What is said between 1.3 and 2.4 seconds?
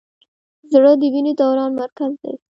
دوران مرکز دی.